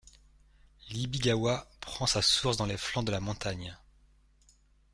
L'Ibi-gawa 0.89 1.69
prend 1.79 2.07
sa 2.07 2.23
source 2.23 2.57
dans 2.57 2.65
les 2.65 2.75
flancs 2.77 3.03
de 3.03 3.11
la 3.11 3.19
montagne. 3.19 3.77